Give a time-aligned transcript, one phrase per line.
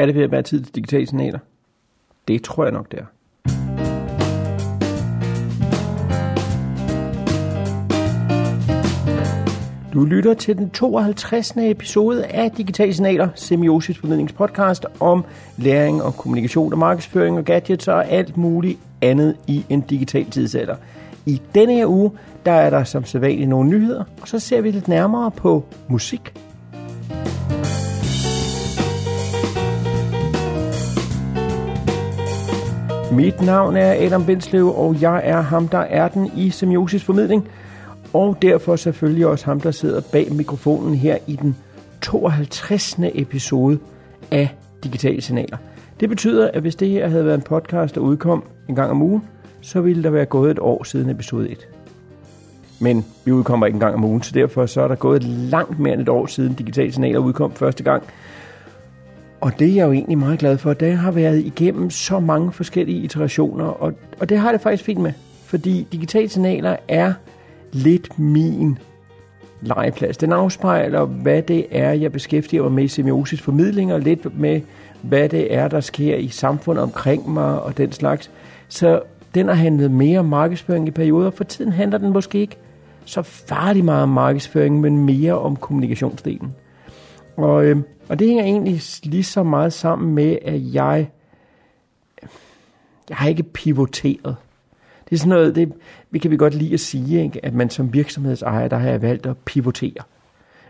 [0.00, 1.38] Er det ved at være tid til digitale signaler?
[2.28, 3.04] Det tror jeg nok, det er.
[9.92, 11.52] Du lytter til den 52.
[11.56, 15.24] episode af Digitale Signaler, Semiosis formidlingspodcast om
[15.56, 20.76] læring og kommunikation og markedsføring og gadgets og alt muligt andet i en digital tidsalder.
[21.26, 22.10] I denne her uge,
[22.46, 26.32] der er der som sædvanligt nogle nyheder, og så ser vi lidt nærmere på musik,
[33.12, 37.48] Mit navn er Adam Bindslev, og jeg er ham, der er den i Semiosis Formidling.
[38.12, 41.56] Og derfor selvfølgelig også ham, der sidder bag mikrofonen her i den
[42.02, 42.96] 52.
[43.14, 43.78] episode
[44.30, 45.56] af Digitale Signaler.
[46.00, 49.02] Det betyder, at hvis det her havde været en podcast, der udkom en gang om
[49.02, 49.22] ugen,
[49.60, 51.68] så ville der være gået et år siden episode 1.
[52.80, 55.78] Men vi udkommer ikke en gang om ugen, så derfor så er der gået langt
[55.78, 58.02] mere end et år siden Digitale Signaler udkom første gang.
[59.40, 60.72] Og det er jeg jo egentlig meget glad for.
[60.72, 65.00] Det har været igennem så mange forskellige iterationer, og, og det har det faktisk fint
[65.00, 65.12] med.
[65.44, 67.12] Fordi digitale signaler er
[67.72, 68.78] lidt min
[69.60, 70.16] legeplads.
[70.16, 74.60] Den afspejler, hvad det er, jeg beskæftiger mig med i semiosis formidling, og lidt med,
[75.02, 78.30] hvad det er, der sker i samfundet omkring mig og den slags.
[78.68, 79.02] Så
[79.34, 81.30] den har handlet mere om markedsføring i perioder.
[81.30, 82.56] For tiden handler den måske ikke
[83.04, 86.54] så farlig meget om markedsføring, men mere om kommunikationsdelen.
[87.42, 87.76] Og, øh,
[88.08, 91.10] og det hænger egentlig lige så meget sammen med, at jeg,
[93.08, 94.36] jeg har ikke pivoteret.
[95.10, 95.72] Det er sådan noget, det,
[96.10, 97.44] vi kan vi godt lide at sige, ikke?
[97.44, 100.02] at man som virksomhedsejer, der har jeg valgt at pivotere.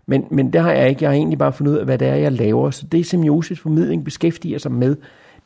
[0.06, 1.02] Men, men det har jeg ikke.
[1.02, 2.70] Jeg har egentlig bare fundet ud af, hvad det er, jeg laver.
[2.70, 4.96] Så det, som formidling beskæftiger sig med,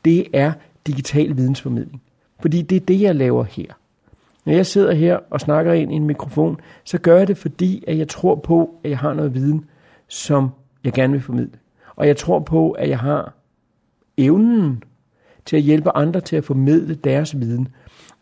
[0.05, 0.51] det er
[0.87, 2.01] digital vidensformidling.
[2.39, 3.73] Fordi det er det, jeg laver her.
[4.45, 7.83] Når jeg sidder her og snakker ind i en mikrofon, så gør jeg det, fordi
[7.87, 9.65] at jeg tror på, at jeg har noget viden,
[10.07, 10.49] som
[10.85, 11.51] jeg gerne vil formidle.
[11.95, 13.33] Og jeg tror på, at jeg har
[14.17, 14.83] evnen
[15.45, 17.67] til at hjælpe andre til at formidle deres viden.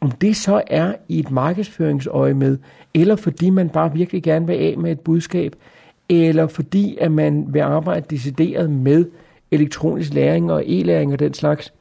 [0.01, 2.57] Om det så er i et markedsføringsøje med,
[2.93, 5.55] eller fordi man bare virkelig gerne vil af med et budskab,
[6.09, 9.05] eller fordi at man vil arbejde decideret med
[9.51, 11.73] elektronisk læring og e-læring og den slags,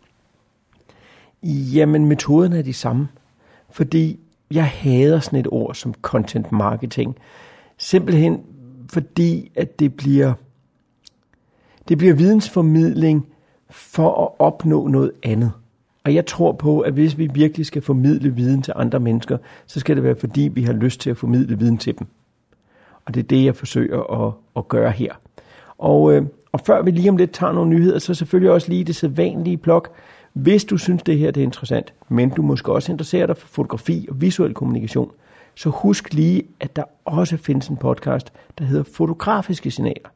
[1.42, 3.08] jamen metoderne er de samme.
[3.70, 7.16] Fordi jeg hader sådan et ord som content marketing.
[7.78, 8.40] Simpelthen
[8.92, 10.32] fordi, at det bliver
[11.88, 13.26] det bliver vidensformidling
[13.70, 15.52] for at opnå noget andet.
[16.04, 19.80] Og jeg tror på, at hvis vi virkelig skal formidle viden til andre mennesker, så
[19.80, 22.06] skal det være fordi, vi har lyst til at formidle viden til dem.
[23.04, 25.12] Og det er det, jeg forsøger at, at gøre her.
[25.78, 26.22] Og, øh,
[26.52, 29.56] og før vi lige om lidt tager nogle nyheder, så selvfølgelig også lige det sædvanlige
[29.56, 29.92] blok.
[30.32, 33.48] Hvis du synes, det her det er interessant, men du måske også interesserer dig for
[33.48, 35.10] fotografi og visuel kommunikation,
[35.54, 40.08] så husk lige, at der også findes en podcast, der hedder Fotografiske Signaler.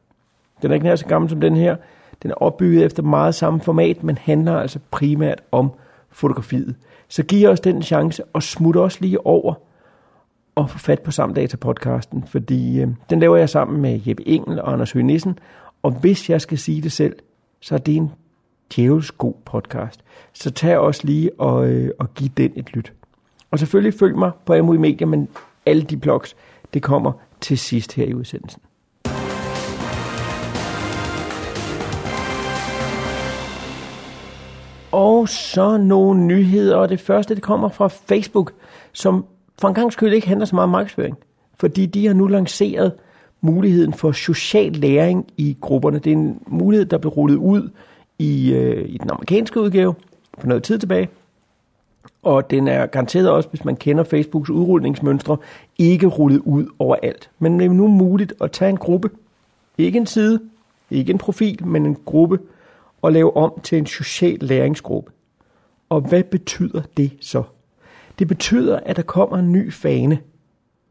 [0.61, 1.75] Den er ikke nær så gammel som den her.
[2.23, 5.71] Den er opbygget efter meget samme format, men handler altså primært om
[6.09, 6.75] fotografiet.
[7.07, 9.53] Så giv os den chance, og smut også lige over
[10.55, 14.73] og få fat på Samdata-podcasten, fordi øh, den laver jeg sammen med Jeppe Engel og
[14.73, 15.39] Anders Høgh Nissen,
[15.83, 17.15] og hvis jeg skal sige det selv,
[17.59, 18.11] så er det en
[18.75, 20.03] djævels god podcast.
[20.33, 22.93] Så tag også lige og, øh, og giv den et lyt.
[23.51, 25.27] Og selvfølgelig følg mig på MUI Media, men
[25.65, 26.35] alle de blogs,
[26.73, 28.61] det kommer til sidst her i udsendelsen.
[34.97, 38.53] Og så nogle nyheder, og det første det kommer fra Facebook,
[38.93, 39.25] som
[39.59, 41.17] for en gang skyld ikke handler så meget om markedsføring.
[41.59, 42.93] Fordi de har nu lanceret
[43.41, 45.99] muligheden for social læring i grupperne.
[45.99, 47.69] Det er en mulighed, der blev rullet ud
[48.19, 49.95] i, øh, i den amerikanske udgave
[50.39, 51.09] for noget tid tilbage.
[52.23, 55.37] Og den er garanteret også, hvis man kender Facebooks udrulningsmønstre,
[55.77, 57.29] ikke rullet ud overalt.
[57.39, 59.09] Men det er nu muligt at tage en gruppe,
[59.77, 60.39] ikke en side,
[60.91, 62.39] ikke en profil, men en gruppe,
[63.01, 65.11] og lave om til en social læringsgruppe.
[65.89, 67.43] Og hvad betyder det så?
[68.19, 70.19] Det betyder, at der kommer en ny fane.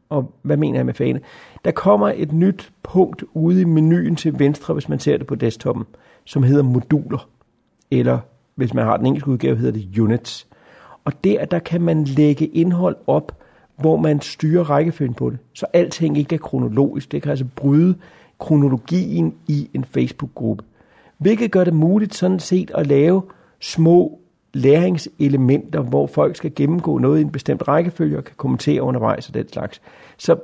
[0.09, 1.19] Og hvad mener jeg med fane?
[1.65, 5.35] Der kommer et nyt punkt ude i menuen til venstre, hvis man ser det på
[5.35, 5.85] desktoppen,
[6.25, 7.29] som hedder moduler.
[7.91, 8.19] Eller
[8.55, 10.47] hvis man har den engelske udgave, hedder det units.
[11.05, 13.37] Og der, der kan man lægge indhold op,
[13.77, 15.39] hvor man styrer rækkefølgen på det.
[15.53, 17.11] Så alting ikke er kronologisk.
[17.11, 17.95] Det kan altså bryde
[18.39, 20.63] kronologien i en Facebook-gruppe.
[21.17, 23.21] Hvilket gør det muligt sådan set at lave
[23.59, 24.19] små
[24.53, 29.33] læringselementer, hvor folk skal gennemgå noget i en bestemt rækkefølge og kan kommentere undervejs og
[29.33, 29.81] den slags.
[30.17, 30.35] Så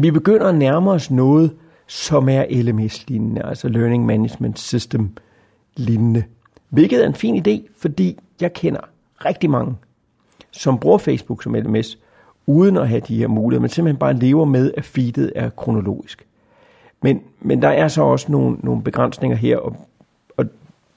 [0.00, 1.56] vi begynder at nærme os noget,
[1.86, 6.24] som er LMS-lignende, altså Learning Management System-lignende.
[6.68, 8.80] Hvilket er en fin idé, fordi jeg kender
[9.24, 9.74] rigtig mange,
[10.50, 11.98] som bruger Facebook som LMS,
[12.46, 16.26] uden at have de her muligheder, men simpelthen bare lever med, at feedet er kronologisk.
[17.02, 19.88] Men, men der er så også nogle, nogle begrænsninger her, og,
[20.36, 20.46] og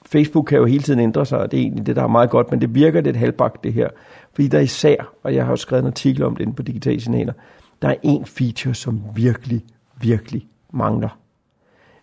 [0.06, 2.30] Facebook kan jo hele tiden ændre sig, og det er egentlig det, der er meget
[2.30, 3.88] godt, men det virker lidt halvbagt det her.
[4.32, 6.62] Fordi der er især, og jeg har jo skrevet en artikel om det inde på
[6.62, 7.32] Digitale Signaler,
[7.82, 9.64] der er en feature, som virkelig,
[10.00, 11.18] virkelig mangler.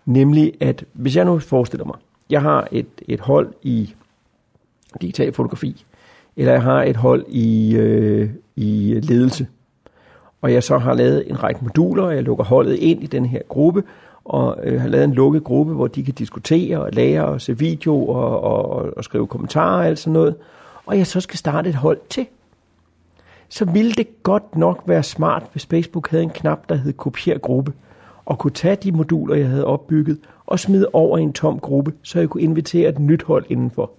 [0.05, 1.95] Nemlig at, hvis jeg nu forestiller mig,
[2.29, 3.95] jeg har et, et hold i
[5.01, 5.85] digital fotografi,
[6.37, 9.47] eller jeg har et hold i, øh, i ledelse,
[10.43, 13.25] og jeg så har lavet en række moduler, og jeg lukker holdet ind i den
[13.25, 13.83] her gruppe,
[14.25, 17.57] og øh, har lavet en lukket gruppe, hvor de kan diskutere og lære og se
[17.57, 20.35] video og, og, og skrive kommentarer og alt sådan noget,
[20.85, 22.25] og jeg så skal starte et hold til,
[23.49, 27.37] så ville det godt nok være smart, hvis Facebook havde en knap, der hed kopier
[27.37, 27.73] gruppe,
[28.25, 31.93] og kunne tage de moduler, jeg havde opbygget, og smide over i en tom gruppe,
[32.03, 33.91] så jeg kunne invitere et nyt hold indenfor.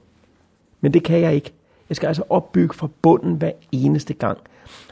[0.81, 1.53] Men det kan jeg ikke.
[1.89, 4.39] Jeg skal altså opbygge fra bunden hver eneste gang.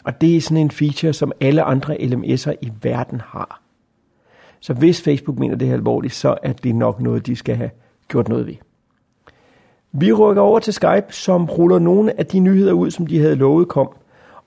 [0.04, 3.62] Og det er sådan en feature, som alle andre LMS'er i verden har.
[4.60, 7.70] Så hvis Facebook mener det er alvorligt, så er det nok noget, de skal have
[8.08, 8.54] gjort noget ved.
[9.92, 13.36] Vi rykker over til Skype, som ruller nogle af de nyheder ud, som de havde
[13.36, 13.90] lovet kom.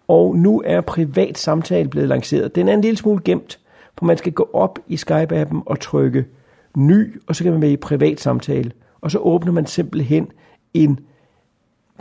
[0.07, 2.55] Og nu er privat samtale blevet lanceret.
[2.55, 3.59] Den er en lille smule gemt,
[3.97, 6.25] for man skal gå op i Skype-appen og trykke
[6.77, 8.71] ny, og så kan man være i privat samtale.
[9.01, 10.27] Og så åbner man simpelthen
[10.73, 10.99] en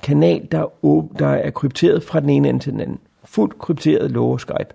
[0.03, 2.99] kanal, der er, der er krypteret fra den ene ende til den anden.
[3.25, 4.75] Fuldt krypteret love Skype.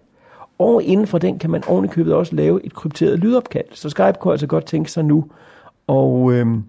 [0.59, 3.65] Og inden for den kan man ovenikøbet også lave et krypteret lydopkald.
[3.71, 5.25] Så Skype kunne altså godt tænke sig nu
[5.87, 6.63] og, øhm,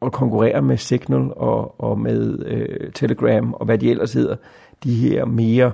[0.00, 4.36] og konkurrere med Signal og, og med øh, Telegram og hvad de ellers hedder.
[4.84, 5.72] De her mere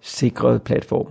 [0.00, 1.10] sikrede platforme.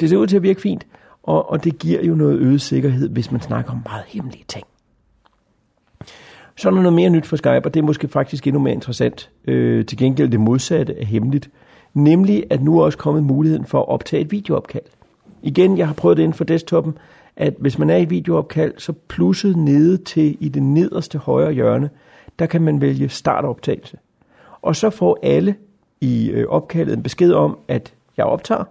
[0.00, 0.86] Det ser ud til at virke fint,
[1.22, 4.66] og, og det giver jo noget øget sikkerhed, hvis man snakker om meget hemmelige ting.
[6.56, 8.74] Så er der noget mere nyt for Skype, og det er måske faktisk endnu mere
[8.74, 9.30] interessant.
[9.44, 11.50] Øh, til gengæld det modsatte er hemmeligt.
[11.98, 14.82] Nemlig, at nu er også kommet muligheden for at optage et videoopkald.
[15.42, 16.98] Igen, jeg har prøvet det inden for desktoppen,
[17.36, 21.90] at hvis man er i videoopkald, så plusset nede til i det nederste højre hjørne,
[22.38, 23.96] der kan man vælge startoptagelse.
[24.62, 25.54] Og så får alle
[26.00, 28.64] i øh, opkaldet en besked om, at jeg optager.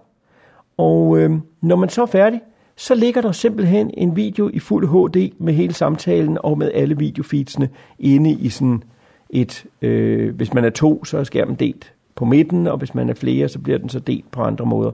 [0.78, 1.32] Og øh,
[1.62, 2.42] når man så er færdig,
[2.76, 6.98] så ligger der simpelthen en video i fuld HD med hele samtalen og med alle
[6.98, 7.70] videofeedsene
[8.00, 8.84] inde i sådan
[9.30, 13.10] et, øh, hvis man er to, så er skærmen delt på midten, og hvis man
[13.10, 14.92] er flere, så bliver den så delt på andre måder.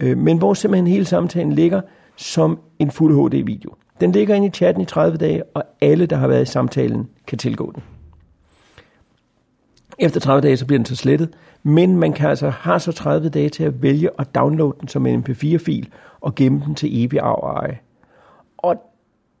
[0.00, 1.80] Øh, men hvor simpelthen hele samtalen ligger
[2.16, 3.74] som en fuld HD-video.
[4.00, 7.08] Den ligger inde i chatten i 30 dage, og alle, der har været i samtalen,
[7.26, 7.82] kan tilgå den.
[9.98, 11.28] Efter 30 dage, så bliver den så slettet,
[11.62, 15.06] men man kan altså have så 30 dage til at vælge at downloade den som
[15.06, 15.88] en mp4-fil
[16.20, 17.78] og gemme den til evig arv og eje.
[18.58, 18.76] Og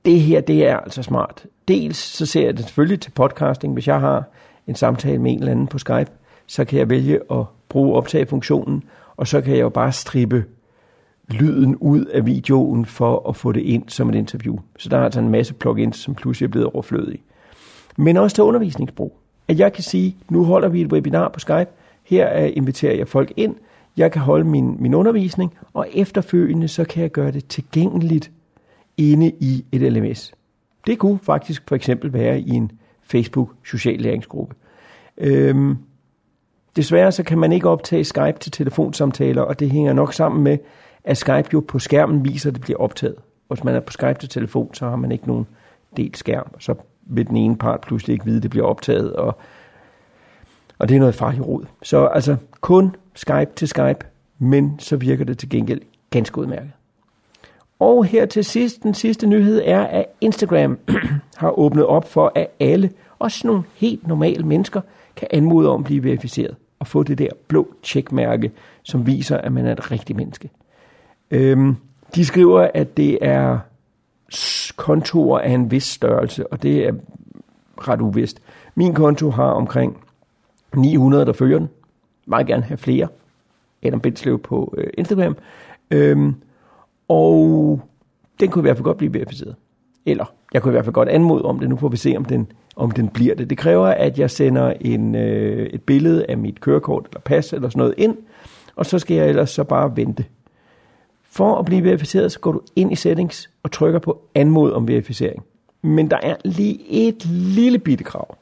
[0.04, 1.46] det her, det er altså smart.
[1.68, 3.72] Dels så ser jeg det selvfølgelig til podcasting.
[3.72, 4.24] Hvis jeg har
[4.66, 6.10] en samtale med en eller anden på Skype,
[6.52, 8.82] så kan jeg vælge at bruge optagefunktionen,
[9.16, 10.44] og så kan jeg jo bare strippe
[11.28, 14.58] lyden ud af videoen for at få det ind som et interview.
[14.78, 17.22] Så der er altså en masse plugins, som pludselig er blevet overflødige.
[17.96, 19.18] Men også til undervisningsbrug.
[19.48, 21.70] At jeg kan sige, nu holder vi et webinar på Skype,
[22.04, 23.54] her inviterer jeg folk ind,
[23.96, 28.30] jeg kan holde min, min undervisning, og efterfølgende så kan jeg gøre det tilgængeligt
[28.96, 30.32] inde i et LMS.
[30.86, 32.72] Det kunne faktisk for eksempel være i en
[33.02, 34.54] Facebook social læringsgruppe.
[35.18, 35.76] Øhm,
[36.76, 40.58] desværre så kan man ikke optage Skype til telefonsamtaler, og det hænger nok sammen med,
[41.04, 43.16] at Skype jo på skærmen viser, at det bliver optaget.
[43.48, 45.46] Hvis man er på Skype til telefon, så har man ikke nogen
[45.96, 46.74] delt skærm, så
[47.06, 49.38] vil den ene part pludselig ikke vide, at det bliver optaget, og,
[50.78, 51.64] og det er noget farligt råd.
[51.82, 54.06] Så altså kun Skype til Skype,
[54.38, 55.80] men så virker det til gengæld
[56.10, 56.70] ganske udmærket.
[57.78, 60.78] Og her til sidst, den sidste nyhed er, at Instagram
[61.36, 64.80] har åbnet op for, at alle, også nogle helt normale mennesker,
[65.16, 69.52] kan anmode om at blive verificeret at få det der blå tjekmærke, som viser, at
[69.52, 70.50] man er et rigtigt menneske.
[71.30, 71.76] Øhm,
[72.14, 73.58] de skriver, at det er
[74.76, 76.92] kontorer af en vis størrelse, og det er
[77.78, 78.42] ret uvist.
[78.74, 80.04] Min konto har omkring
[80.74, 81.68] 900, der følger den.
[82.26, 83.08] Meget gerne have flere.
[83.82, 85.36] Adam Bindslev på øh, Instagram.
[85.90, 86.34] Øhm,
[87.08, 87.80] og
[88.40, 89.56] den kunne i hvert fald godt blive verificeret.
[90.06, 91.68] Eller jeg kunne i hvert fald godt anmode om det.
[91.68, 93.50] Nu får vi se, om den, om den bliver det.
[93.50, 97.68] Det kræver, at jeg sender en, øh, et billede af mit kørekort eller pas eller
[97.68, 98.16] sådan noget ind,
[98.76, 100.24] og så skal jeg ellers så bare vente.
[101.22, 104.88] For at blive verificeret, så går du ind i settings og trykker på anmod om
[104.88, 105.44] verificering.
[105.82, 108.36] Men der er lige et lille bitte krav,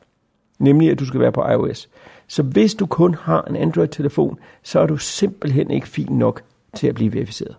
[0.58, 1.88] nemlig at du skal være på iOS.
[2.28, 6.42] Så hvis du kun har en Android-telefon, så er du simpelthen ikke fin nok
[6.74, 7.56] til at blive verificeret.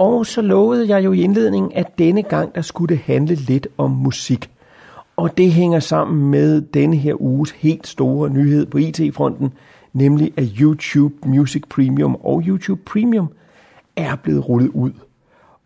[0.00, 3.68] Og så lovede jeg jo i indledningen, at denne gang, der skulle det handle lidt
[3.78, 4.50] om musik.
[5.16, 9.52] Og det hænger sammen med denne her uges helt store nyhed på IT-fronten,
[9.92, 13.28] nemlig at YouTube Music Premium og YouTube Premium
[13.96, 14.90] er blevet rullet ud.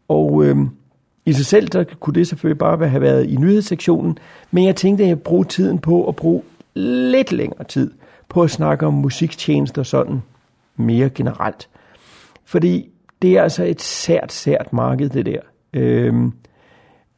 [0.08, 0.56] Og øh,
[1.26, 4.18] i sig selv, der kunne det selvfølgelig bare have været i nyhedssektionen,
[4.50, 6.42] men jeg tænkte, at jeg bruge tiden på at bruge
[6.74, 7.90] lidt længere tid
[8.28, 10.22] på at snakke om musiktjenester sådan
[10.76, 11.68] mere generelt.
[12.44, 12.90] Fordi
[13.24, 15.40] det er altså et sært, sært marked, det der.
[15.72, 16.32] Øhm,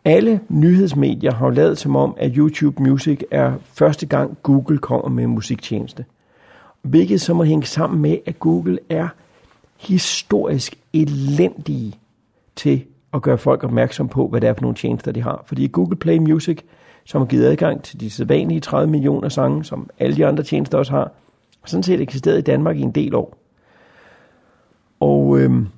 [0.04, 5.24] alle nyhedsmedier har lavet som om, at YouTube Music er første gang Google kommer med
[5.24, 6.04] en musiktjeneste.
[6.82, 9.08] Hvilket så må hænge sammen med, at Google er
[9.76, 11.94] historisk elendige
[12.56, 12.84] til
[13.14, 15.42] at gøre folk opmærksom på, hvad det er for nogle tjenester, de har.
[15.46, 16.58] Fordi Google Play Music,
[17.04, 20.78] som har givet adgang til de sædvanlige 30 millioner sange, som alle de andre tjenester
[20.78, 21.10] også har,
[21.60, 23.38] har sådan set eksisteret i Danmark i en del år.
[25.00, 25.68] Og øhm,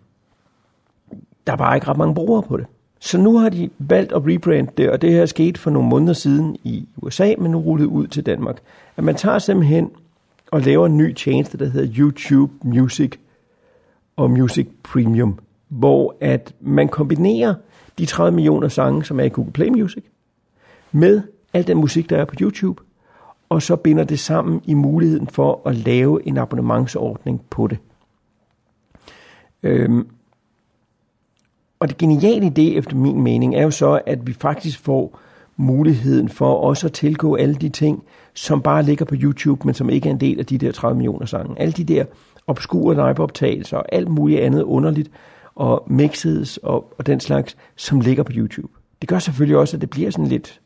[1.49, 2.67] der er bare ikke ret mange brugere på det.
[3.01, 5.89] Så nu har de valgt at rebrande det, og det her er sket for nogle
[5.89, 8.59] måneder siden i USA, men nu rullet ud til Danmark.
[8.97, 9.91] At man tager simpelthen
[10.51, 13.13] og laver en ny tjeneste, der hedder YouTube Music
[14.17, 15.39] og Music Premium,
[15.69, 17.55] hvor at man kombinerer
[17.99, 20.05] de 30 millioner sange, som er i Google Play Music,
[20.93, 22.83] med al den musik, der er på YouTube,
[23.49, 27.79] og så binder det sammen i muligheden for at lave en abonnementsordning på det.
[29.63, 30.09] Øhm,
[31.81, 35.21] og det geniale i det, efter min mening, er jo så, at vi faktisk får
[35.57, 38.03] muligheden for også at tilgå alle de ting,
[38.35, 40.97] som bare ligger på YouTube, men som ikke er en del af de der 30
[40.97, 41.61] millioner sange.
[41.61, 42.05] Alle de der
[42.47, 45.11] obskure liveoptagelser og alt muligt andet underligt,
[45.55, 48.69] og mixes og, og den slags, som ligger på YouTube.
[49.01, 50.61] Det gør selvfølgelig også, at det bliver sådan lidt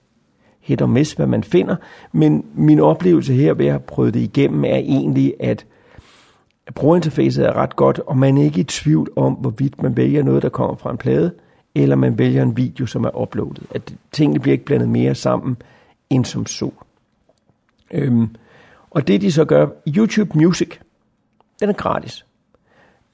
[0.60, 1.76] hit og miss, hvad man finder,
[2.12, 5.66] men min oplevelse her ved at have prøvet det igennem, er egentlig, at
[6.74, 10.42] brugerinterfacet er ret godt, og man er ikke i tvivl om, hvorvidt man vælger noget,
[10.42, 11.32] der kommer fra en plade,
[11.74, 13.62] eller man vælger en video, som er uploadet.
[13.70, 15.56] At tingene bliver ikke blandet mere sammen,
[16.10, 16.70] end som så.
[17.90, 18.36] Øhm,
[18.90, 20.78] og det de så gør, YouTube Music,
[21.60, 22.26] den er gratis.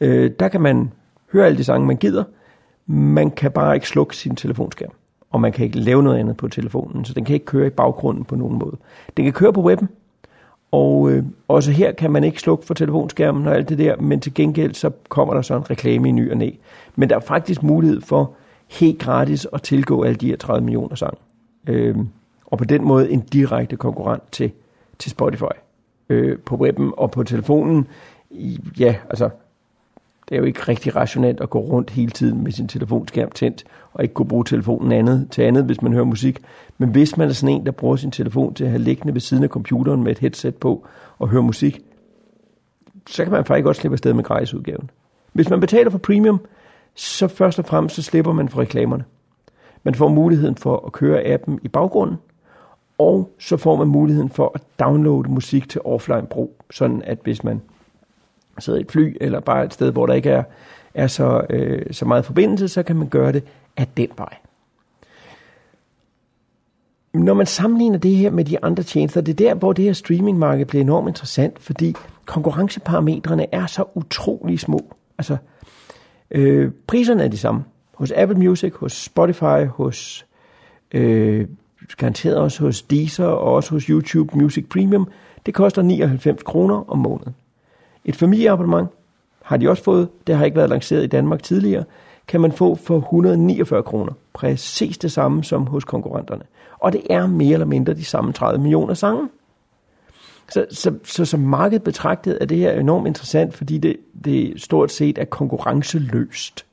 [0.00, 0.93] Øh, der kan man
[1.33, 2.25] høre alle de sange, man gider.
[2.87, 4.93] Man kan bare ikke slukke sin telefonskærm.
[5.31, 7.71] Og man kan ikke lave noget andet på telefonen, så den kan ikke køre i
[7.71, 8.77] baggrunden på nogen måde.
[9.17, 9.88] Den kan køre på webben,
[10.71, 14.21] og øh, også her kan man ikke slukke for telefonskærmen og alt det der, men
[14.21, 16.51] til gengæld så kommer der så en reklame i ny og næ.
[16.97, 18.35] Men der er faktisk mulighed for
[18.69, 21.19] helt gratis at tilgå alle de her 30 millioner sange.
[21.67, 21.97] Øh,
[22.47, 24.53] og på den måde en direkte konkurrent til,
[24.99, 25.57] til Spotify.
[26.09, 27.87] Øh, på webben og på telefonen,
[28.81, 29.31] ja, altså
[30.29, 33.65] det er jo ikke rigtig rationelt at gå rundt hele tiden med sin telefonskærm tændt,
[33.93, 36.39] og ikke kunne bruge telefonen andet til andet, hvis man hører musik.
[36.79, 39.21] Men hvis man er sådan en, der bruger sin telefon til at have liggende ved
[39.21, 40.87] siden af computeren med et headset på
[41.19, 41.81] og høre musik,
[43.09, 44.91] så kan man faktisk godt slippe afsted med gratisudgaven.
[45.33, 46.41] Hvis man betaler for premium,
[46.95, 49.05] så først og fremmest så slipper man for reklamerne.
[49.83, 52.17] Man får muligheden for at køre appen i baggrunden,
[52.99, 57.45] og så får man muligheden for at downloade musik til offline brug, sådan at hvis
[57.45, 57.61] man
[58.61, 60.43] sidder i et fly, eller bare et sted, hvor der ikke er,
[60.95, 63.45] er så, øh, så meget forbindelse, så kan man gøre det
[63.77, 64.37] af den vej.
[67.15, 69.93] Når man sammenligner det her med de andre tjenester, det er der, hvor det her
[69.93, 71.95] streamingmarked bliver enormt interessant, fordi
[72.27, 74.95] konkurrenceparametrene er så utrolig små.
[75.19, 75.37] Altså,
[76.31, 77.65] øh, priserne er de samme.
[77.95, 80.27] Hos Apple Music, hos Spotify, hos
[80.93, 81.49] øh,
[81.97, 85.09] garanteret også hos Deezer og også hos YouTube Music Premium.
[85.47, 87.35] Det koster 99 kroner om måneden.
[88.09, 88.88] Et familieabonnement
[89.43, 91.85] har de også fået, det har ikke været lanceret i Danmark tidligere,
[92.29, 94.12] kan man få for 149 kroner.
[94.33, 96.43] Præcis det samme som hos konkurrenterne.
[96.79, 99.29] Og det er mere eller mindre de samme 30 millioner sange.
[100.50, 104.93] Så, så, så som markedet betragtet er det her enormt interessant, fordi det, det stort
[104.93, 106.67] set er konkurrenceløst.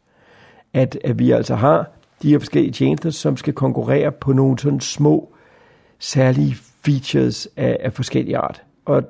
[0.74, 1.90] At, at vi altså har
[2.22, 5.34] de her forskellige tjenester, som skal konkurrere på nogle sådan små,
[6.00, 8.62] særlige features af, af forskellige art.
[8.86, 9.04] Og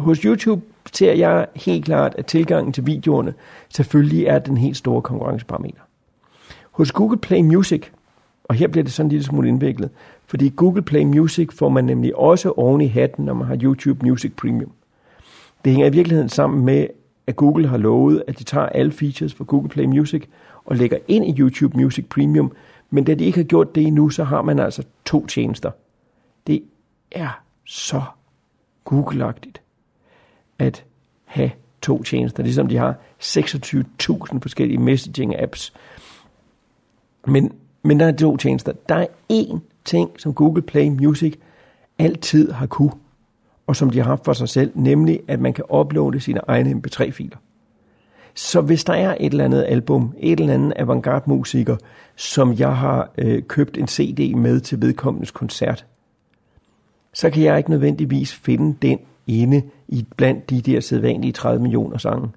[0.00, 3.34] hos YouTube ser jeg helt klart, at tilgangen til videoerne
[3.68, 5.80] selvfølgelig er den helt store konkurrenceparameter.
[6.70, 7.82] Hos Google Play Music,
[8.44, 9.90] og her bliver det sådan en lille smule indviklet,
[10.26, 14.06] fordi Google Play Music får man nemlig også oven i hatten, når man har YouTube
[14.06, 14.72] Music Premium.
[15.64, 16.86] Det hænger i virkeligheden sammen med,
[17.26, 20.22] at Google har lovet, at de tager alle features fra Google Play Music
[20.64, 22.52] og lægger ind i YouTube Music Premium,
[22.90, 25.70] men da de ikke har gjort det endnu, så har man altså to tjenester.
[26.46, 26.62] Det
[27.12, 28.02] er så
[28.90, 29.59] Google-agtigt
[30.60, 30.84] at
[31.24, 31.50] have
[31.82, 35.72] to tjenester, ligesom de har 26.000 forskellige messaging-apps.
[37.26, 37.52] Men,
[37.82, 38.72] men der er to tjenester.
[38.88, 41.34] Der er én ting, som Google Play Music
[41.98, 42.92] altid har kunne,
[43.66, 46.70] og som de har haft for sig selv, nemlig at man kan uploade sine egne
[46.70, 47.36] MP3-filer.
[48.34, 51.76] Så hvis der er et eller andet album, et eller andet avantgarde musiker,
[52.16, 55.86] som jeg har øh, købt en CD med til vedkommendes koncert,
[57.12, 61.98] så kan jeg ikke nødvendigvis finde den inde i blandt de der sædvanlige 30 millioner
[61.98, 62.28] sange.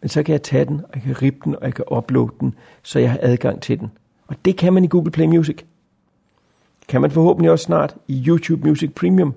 [0.00, 2.32] men så kan jeg tage den, og jeg kan rippe den, og jeg kan uploade
[2.40, 3.90] den, så jeg har adgang til den.
[4.26, 5.62] Og det kan man i Google Play Music.
[6.88, 9.34] Kan man forhåbentlig også snart i YouTube Music Premium,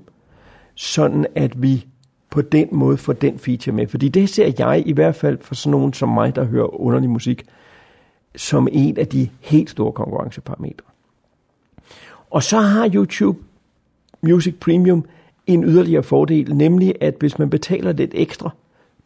[0.75, 1.87] sådan at vi
[2.29, 3.87] på den måde får den feature med.
[3.87, 7.09] Fordi det ser jeg i hvert fald for sådan nogen som mig, der hører underlig
[7.09, 7.45] musik,
[8.35, 10.85] som en af de helt store konkurrenceparametre.
[12.29, 13.39] Og så har YouTube
[14.21, 15.05] Music Premium
[15.53, 18.50] en yderligere fordel, nemlig at hvis man betaler lidt ekstra,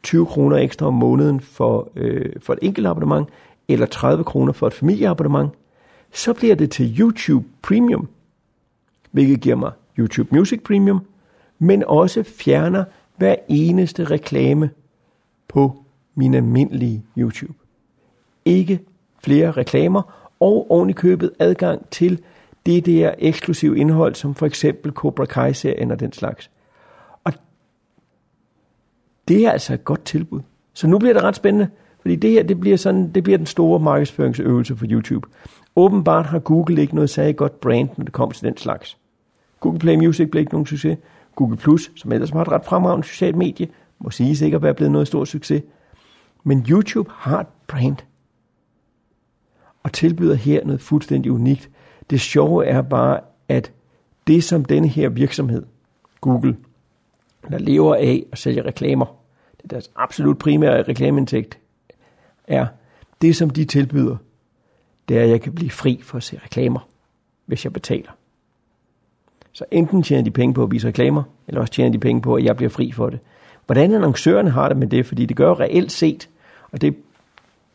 [0.03, 3.29] 20 kroner ekstra om måneden for, øh, for et enkelt abonnement,
[3.67, 5.51] eller 30 kroner for et familieabonnement,
[6.13, 8.07] så bliver det til YouTube Premium,
[9.11, 10.99] hvilket giver mig YouTube Music Premium,
[11.59, 12.83] men også fjerner
[13.17, 14.69] hver eneste reklame
[15.47, 15.83] på
[16.15, 17.53] min almindelige YouTube.
[18.45, 18.79] Ikke
[19.23, 22.19] flere reklamer, og oven i købet adgang til
[22.65, 26.51] det der eksklusive indhold, som for eksempel Cobra Kai-serien og den slags.
[27.23, 27.33] Og
[29.27, 30.41] det er altså et godt tilbud.
[30.73, 31.69] Så nu bliver det ret spændende,
[32.01, 35.27] fordi det her det bliver, sådan, det bliver den store markedsføringsøvelse for YouTube.
[35.75, 38.97] Åbenbart har Google ikke noget særligt godt brand, når det kommer til den slags.
[39.59, 40.97] Google Play Music blev ikke nogen succes.
[41.35, 43.67] Google Plus, som ellers har et ret fremragende socialt medie,
[43.99, 45.63] må sige sikkert være blevet noget stor succes.
[46.43, 47.97] Men YouTube har et brand.
[49.83, 51.69] Og tilbyder her noget fuldstændig unikt.
[52.09, 53.19] Det sjove er bare,
[53.49, 53.71] at
[54.27, 55.65] det som denne her virksomhed,
[56.21, 56.57] Google,
[57.49, 59.05] der lever af at sælge reklamer,
[59.57, 61.59] det er deres absolut primære reklameindtægt,
[62.47, 62.67] er
[63.21, 64.17] det som de tilbyder,
[65.09, 66.87] det er, at jeg kan blive fri for at se reklamer,
[67.45, 68.11] hvis jeg betaler.
[69.51, 72.35] Så enten tjener de penge på at vise reklamer, eller også tjener de penge på,
[72.35, 73.19] at jeg bliver fri for det.
[73.65, 76.29] Hvordan annoncørerne har det med det, fordi det gør reelt set,
[76.71, 76.95] og det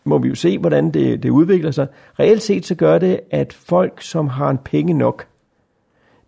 [0.05, 1.87] må vi jo se, hvordan det, det udvikler sig.
[2.19, 5.27] Reelt set så gør det, at folk, som har en penge nok,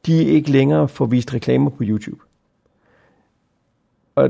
[0.07, 2.21] de ikke længere får vist reklamer på YouTube.
[4.15, 4.25] Og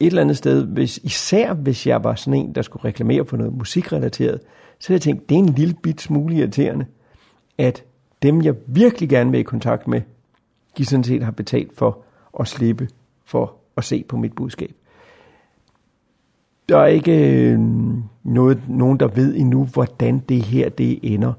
[0.00, 3.36] et eller andet sted, hvis, især hvis jeg var sådan en, der skulle reklamere for
[3.36, 4.40] noget musikrelateret,
[4.78, 6.86] så havde jeg tænkt, det er en lille bit smule irriterende,
[7.58, 7.84] at
[8.22, 10.00] dem, jeg virkelig gerne vil i kontakt med,
[10.78, 11.98] de sådan set har betalt for
[12.40, 12.88] at slippe
[13.24, 14.74] for at se på mit budskab.
[16.68, 17.60] Der er ikke øh,
[18.24, 21.32] noget, nogen, der ved endnu, hvordan det her det ender.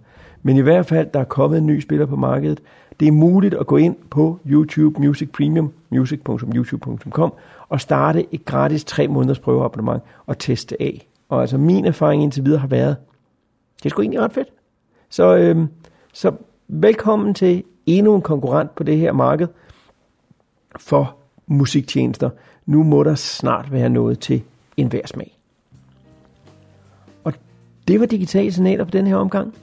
[0.44, 2.62] Men i hvert fald, der er kommet en ny spiller på markedet.
[3.00, 7.34] Det er muligt at gå ind på YouTube Music Premium, music.youtube.com,
[7.70, 11.08] og starte et gratis 3 måneders prøveabonnement og teste af.
[11.30, 12.96] Og altså min erfaring indtil videre har været,
[13.78, 14.48] det er sgu egentlig ret fedt.
[15.10, 15.68] Så, øhm,
[16.14, 16.32] så
[16.68, 19.48] velkommen til endnu en konkurrent på det her marked
[20.80, 21.16] for
[21.48, 22.30] musiktjenester.
[22.66, 24.44] Nu må der snart være noget til
[24.78, 25.38] enhver smag.
[27.24, 27.34] Og
[27.88, 29.54] det var digitale signaler på den her omgang,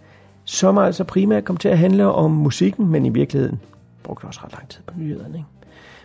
[0.45, 3.61] som altså primært kom til at handle om musikken, men i virkeligheden
[4.03, 5.35] brugte også ret lang tid på nyhederne.
[5.35, 5.49] Ikke?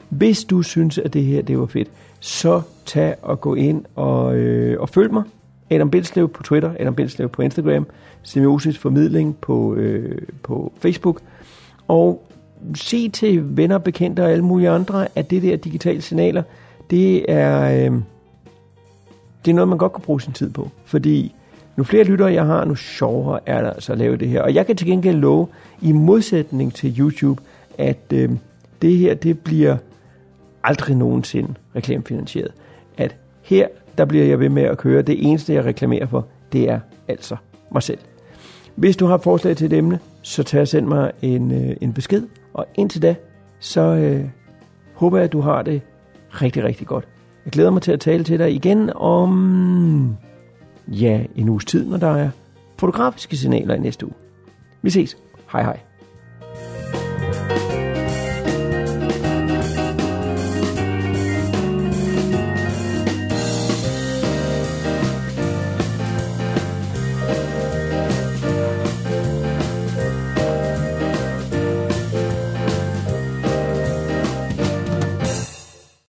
[0.09, 4.35] Hvis du synes, at det her det var fedt, så tag og gå ind og,
[4.35, 5.23] øh, og følg mig.
[5.69, 7.87] Adam Bindslev på Twitter, Adam Bindslev på Instagram,
[8.23, 11.21] Semiosis Formidling på, øh, på Facebook–
[11.87, 12.27] og
[12.75, 16.43] se til venner, bekendte og alle mulige andre, at det der digitale signaler,
[16.89, 17.99] det er, øh,
[19.47, 20.69] det er noget, man godt kan bruge sin tid på.
[20.85, 21.35] Fordi
[21.75, 24.41] nu flere lyttere jeg har, nu sjovere er det altså at lave det her.
[24.41, 25.47] Og jeg kan til gengæld love,
[25.81, 27.41] i modsætning til YouTube,
[27.77, 28.31] at øh,
[28.81, 29.77] det her, det bliver
[30.63, 32.51] aldrig nogensinde reklamefinansieret.
[32.97, 35.01] At her, der bliver jeg ved med at køre.
[35.01, 37.35] Det eneste, jeg reklamerer for, det er altså
[37.71, 37.99] mig selv.
[38.75, 41.93] Hvis du har forslag til et emne, så tag og send mig en, øh, en
[41.93, 42.23] besked.
[42.53, 43.15] Og indtil da,
[43.59, 44.25] så øh,
[44.93, 45.81] håber jeg, at du har det
[46.41, 47.07] rigtig, rigtig godt.
[47.47, 50.17] Jeg glæder mig til at tale til dig igen om
[50.87, 52.29] ja, en uges tid, når der er
[52.77, 54.15] fotografiske signaler i næste uge.
[54.81, 55.17] Vi ses.
[55.51, 55.79] Hej hej.